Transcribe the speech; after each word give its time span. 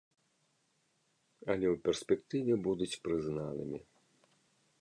Але 1.51 1.67
ў 1.73 1.75
перспектыве 1.87 2.53
будуць 2.69 2.91
прызнанымі. 3.07 3.79